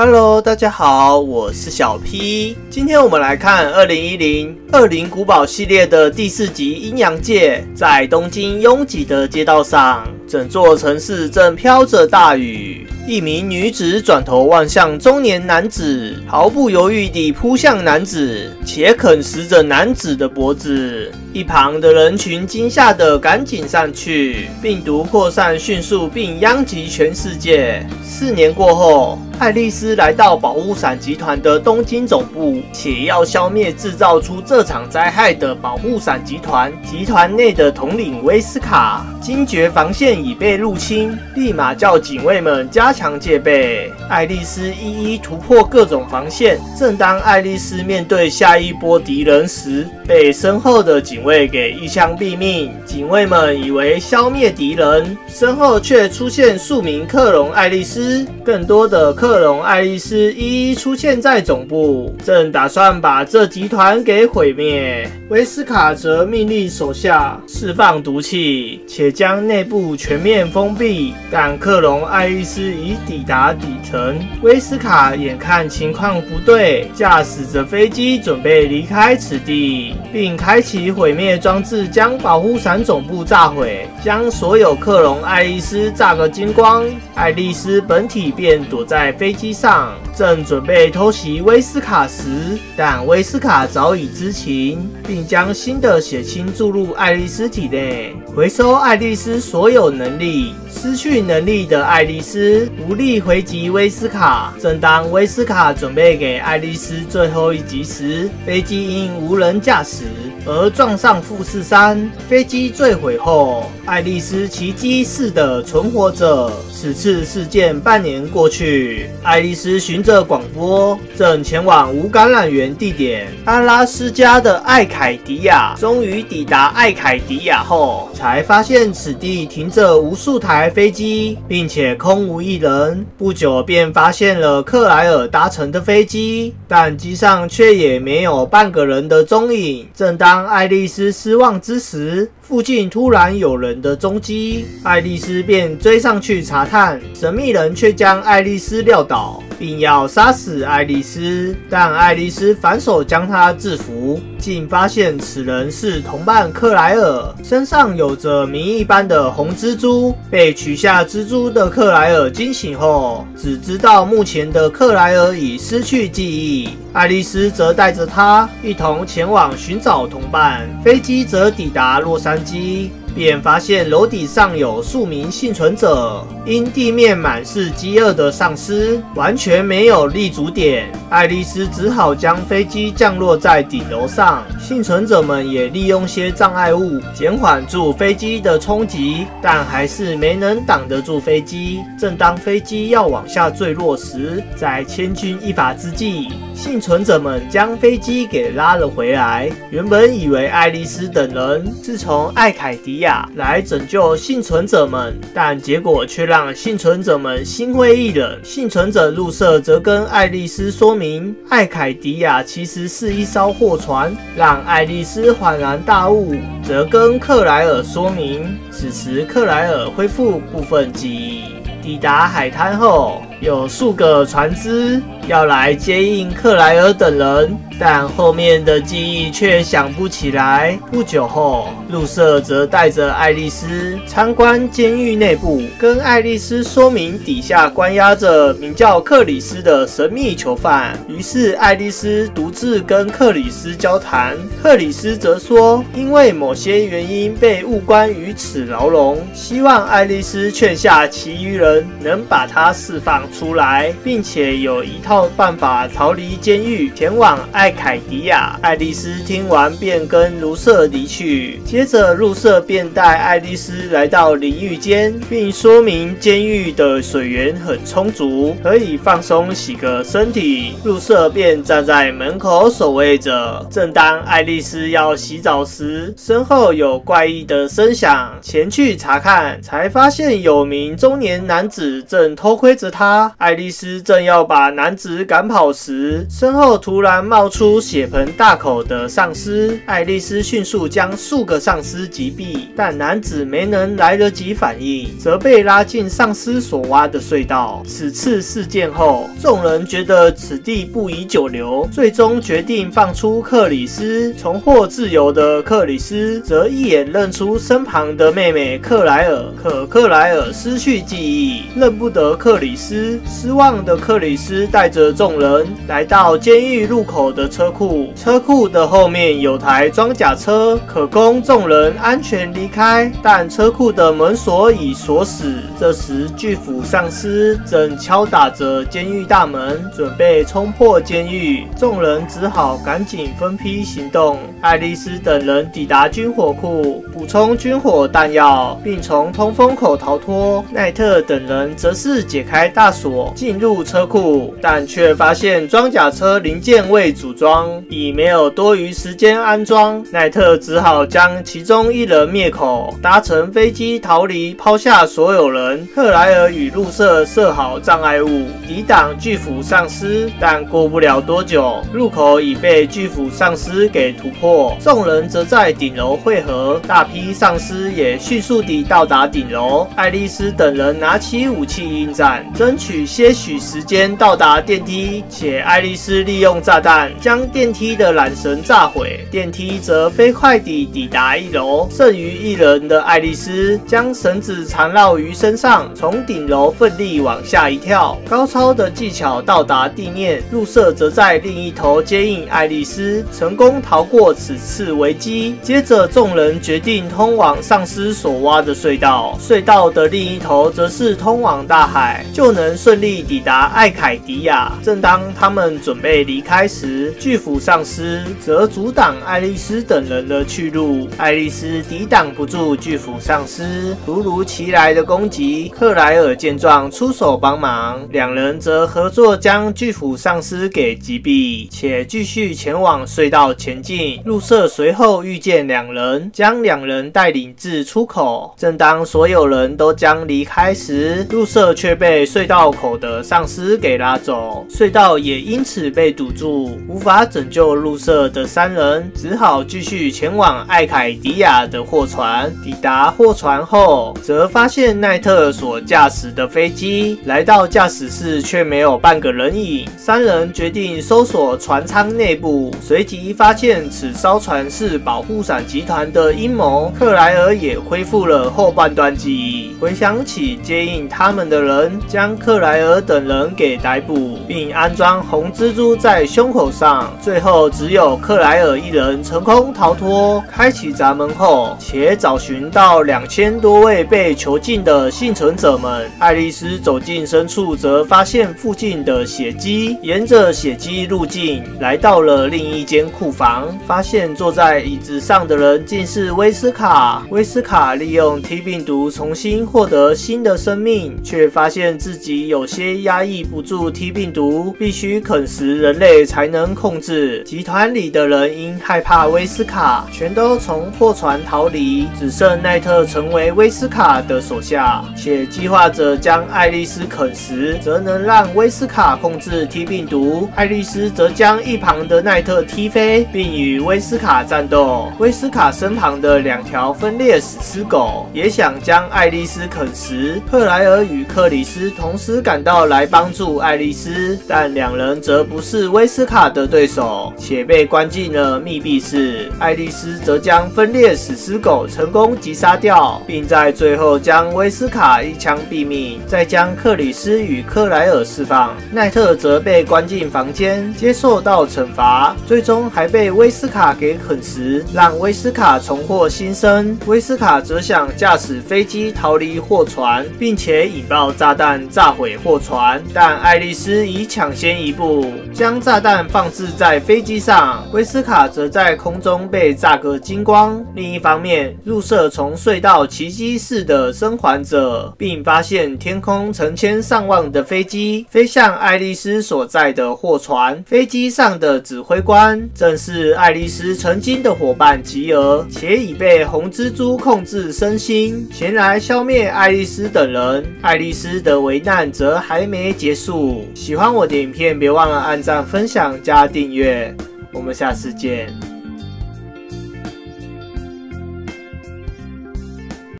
[0.00, 2.56] Hello，大家好，我是小 P。
[2.70, 7.64] 今天我们来看二零一零恶灵古堡系列的第四集《阴阳界》。
[7.76, 12.86] 在东京拥挤的街道上，整座城市正飘着大雨。
[13.08, 21.10] 一名女子转头望向中年男子，毫不犹豫地扑向男子，且啃食着男子的脖子。
[21.34, 24.48] 一旁的人群惊吓的赶紧上去。
[24.62, 27.86] 病毒扩散迅速，并殃及全世界。
[28.02, 36.72] 四年过后，爱丽丝来到保护伞集团的东京总部，且要消灭制造出这场灾害的保护伞集团。
[36.82, 43.92] 集团内的统领威斯卡惊觉防线已被入侵，立马叫警卫们加强戒备。
[44.08, 46.58] 爱丽丝一一突破各种防线。
[46.76, 52.70] 正当爱丽丝面对下一波敌人时，被身后的警警卫给一枪毙命。
[52.86, 58.24] 警卫们以为消灭敌人，身后却出现数名克隆爱丽丝。
[58.44, 65.10] 更多的克隆爱丽丝一一出现在总部，正打算把这集团给毁灭。
[65.28, 71.14] 威斯卡则命令手下释放毒气，且将内部全面封闭。
[71.32, 86.84] 但克隆爱丽丝已抵达底层，威斯卡眼看情况不对，驾驶着飞机准备离开此地，并开启毁毁灭装置，将保护伞总部炸毁，将所有克隆爱丽丝炸个精光。
[87.14, 100.52] 爱丽丝本体便躲在飞机上，正准备偷袭威斯卡时，但威斯卡早已知情，并将新的血清注入爱丽丝体内，回收爱丽丝所有能力。
[100.70, 104.52] 失去能力的爱丽丝无力回击威斯卡。
[104.60, 110.04] 正当威斯卡准备给爱丽丝最后一击时，飞机因无人驾驶
[110.48, 112.10] 而撞上富士山。
[112.28, 116.50] 飞机坠毁后，爱丽丝奇迹似的存活着。
[116.72, 125.74] 此次事件半年过去，爱丽丝循着广播正前往无感染源地点阿拉斯加的艾凯迪亚。
[125.76, 130.70] 终于抵达艾凯迪亚后，才发现此地停着无数台。
[130.70, 133.04] 飞机，并且空无一人。
[133.16, 139.88] 不久便发现了克莱尔搭乘的飞机，但机上却也没有半个人的踪影。
[139.94, 146.98] 正当当爱丽丝失望之时，附近突然有人的踪迹，爱丽丝便追上去查探。
[147.14, 154.18] 神秘人却将爱丽丝撂倒，并要杀死爱丽丝，但爱丽丝反手将他制服。
[154.38, 160.14] 竟发现此人是同伴克莱尔，身上有着谜一般的红蜘蛛。
[160.30, 166.70] 被取下蜘蛛的克莱尔惊醒后，只知道目前的克莱尔已失去记忆。
[166.94, 170.66] 爱丽丝则带着他一同前往寻找同伴。
[170.82, 173.07] 飞机则抵达洛杉矶。
[173.14, 180.90] 便发现楼顶上有数名幸存者，因地面满是饥饿的丧尸，完全没有立足点。
[181.10, 191.80] 爱丽丝只好将飞机降落在顶楼上，幸存者们也利用些障碍物减缓住飞机的冲击，但还是没能挡得住飞机。
[191.98, 199.50] 正当飞机要往下坠落时，在千钧一发之际，幸存者们将飞机给拉了回来。
[199.70, 203.07] 原本以为爱丽丝等人是从艾凯迪亚。
[203.36, 208.38] 来拯救幸存者们，但结果却让幸存者们心灰意冷。
[208.42, 216.34] 幸存者入社则跟爱丽丝说明，艾凯迪亚其实是一艘货船，让爱丽丝恍然大悟。
[216.62, 221.44] 则跟克莱尔说明，此时克莱尔恢复部分记忆，
[221.82, 227.56] 抵达海滩后，有数个船只要来接应克莱尔等人。
[227.80, 230.76] 但后面的记忆却想不起来。
[230.90, 240.98] 不久后，陆瑟则带着爱丽丝参观监狱内部，跟爱丽丝说明底下关押着名叫克里斯的神秘囚犯。
[241.06, 244.36] 于是，爱丽丝独自跟克里斯交谈。
[244.60, 257.38] 克里斯则说，因为某些原因被误关于此牢笼，希望爱丽丝劝下其余人能把他释放出来，并且有一套办法逃离监狱，前往。
[257.52, 261.60] 艾凯迪亚，爱丽丝听完便跟卢瑟离去。
[261.64, 270.74] 接着，卢瑟便带爱丽丝来到淋浴间，并说明监狱的水源很充足，可以放松洗个身体。
[270.84, 273.66] 卢瑟便站在门口守卫着。
[273.70, 283.17] 正当爱丽丝要洗澡时，身后有怪异的声响，前去查看，才发现有名中年男子正偷窥着她。
[283.38, 289.80] 爱丽丝正要把男子赶跑时，身后突然冒出血盆大口的丧尸。
[289.86, 297.82] 爱丽丝迅速将数个丧尸击毙，但男子没能来得及反应，则被拉进丧尸所挖的隧道。
[297.86, 304.34] 此次事件后，众人觉得此地不宜久留，最终决定放出克里斯。
[304.34, 313.07] 重获自由的克里斯则一眼认出身旁的妹妹克莱尔，可克莱尔失去记忆，认不得克里斯。
[313.26, 323.10] 失望的克里斯带着众人来到监狱入口的车库，车库的后面有台装甲车，可供众人安全离开。
[323.22, 325.54] 但车库的门锁已锁死。
[325.78, 331.66] 这时，巨斧丧尸正敲打着监狱大门，准备冲破监狱。
[331.76, 334.38] 众人只好赶紧分批行动。
[334.60, 340.64] 爱丽丝等人抵达军火库，补充军火弹药，并从通风口逃脱。
[340.70, 350.04] 奈特等人则是解开大锁，进入车库，但却发现装甲车零件未组装，已没有多余时间安装。
[350.10, 355.86] 奈特只好将其中一人灭口，搭乘飞机逃离，抛下所有人。
[355.94, 364.76] 克莱尔与路瑟设好障碍物，抵挡巨斧丧尸，但过不了多久，入口已被巨斧丧尸给突破。
[364.80, 369.86] 众人则在顶楼汇合，大批丧尸也迅速地到达顶楼。
[369.94, 381.88] 爱丽丝等人拿起武器应战，争取些许时间到达电梯，且爱丽丝利用炸弹将电梯的缆绳炸毁，电梯则飞快地抵达一楼。
[381.90, 390.42] 剩余一人的爱丽丝将绳子缠绕于身上，从顶楼奋力往下一跳，高超的技巧到达地面。
[390.50, 395.56] 入射则在另一头接应爱丽丝，成功逃过此次危机。
[395.62, 404.72] 接着，众人决定通往丧尸所挖的隧道，隧道的另一头则是通往大海，就能顺利抵达艾凯迪亚。
[404.84, 411.08] 正当他们准备离开时，巨斧丧尸则阻挡爱丽丝等人的去路。
[411.16, 424.22] 爱丽丝抵挡不住巨斧丧尸突如其来的攻击，克莱尔见状出手帮忙，两人则合作将巨斧丧尸给击毙，且继续前往隧道前进。
[424.24, 428.54] 路瑟随后遇见两人，将两人带领至出口。
[428.56, 442.52] 正当所有人都将离开时，路瑟却被隧道口的丧尸给拉走，隧道也因此被堵住，无法拯救入社的三人只好继续前往艾凯迪亚的货船。
[442.62, 449.88] 抵达货船后，则发现奈特所驾驶的飞机来到驾驶室，却没有半个人影。
[449.96, 456.92] 三人决定搜索船舱内部，随即发现此艘船是保护伞集团的阴谋。
[456.98, 467.14] 克莱尔也恢复了后半段记忆，回想起接应他们的人，将克莱尔等人给逮捕，并安装红蜘蛛在胸口上。
[467.20, 470.42] 最后只有克莱尔一人成功逃脱。
[470.50, 476.10] 开启闸门后，且找寻到两千多位被囚禁的幸存者们。
[476.18, 487.22] 爱丽丝走进深处，则发现附近的血迹，沿着血迹路径来到了另一间库房，发现坐在椅子上的人竟是威斯卡。
[487.28, 497.42] 威斯卡利用 T 病毒重新获得新的生命，却发现自己有些压抑不住 T 病毒，必须啃食人类才能控制。
[497.42, 510.48] 集团里的人因害怕威斯卡，全都从货船逃离，只剩奈特成为威斯卡的手下，且计划着将爱丽丝啃食，则能让威斯卡控制 T 病毒。
[510.54, 515.10] 爱丽丝则将一旁的奈特踢飞，并与威斯卡战斗。
[515.18, 520.42] 威斯卡身旁的两条分裂死尸狗也想将爱丽丝啃食。
[520.50, 529.50] 克莱尔与克里斯同时斯赶到来帮助爱丽丝，但两人则不是威斯卡的对手，且被关进了密闭室。
[529.58, 538.76] 爱丽丝则将分裂死尸狗成功击杀掉，并在最后将威斯卡一枪毙命，再将克里斯与克莱尔释放。
[538.92, 546.94] 奈特则被关进房间，接受到惩罚，最终还被威斯卡给啃食，让威斯卡重获新生。
[547.06, 557.86] 威斯卡则想驾驶飞机逃离货船，并且引爆炸弹炸毁货船，但爱丽丝已抢先一步，将炸弹放置在飞机上。
[557.92, 560.84] 威斯卡则在空中被炸个精光。
[560.96, 570.82] 另一方面，入射从隧道奇迹似的生还者，并发现天空成千上万的飞机飞向爱丽丝所在的货船。
[570.84, 580.64] 飞机上的指挥官正是爱丽丝曾经的伙伴吉尔，且已被红蜘蛛控制身心，前来消灭爱丽丝等人。
[580.82, 583.66] 爱丽丝的危难转折还没结束。
[583.74, 587.14] 喜欢我的影片，别忘了按赞、分享、加订阅。
[587.52, 588.67] 我们下次见。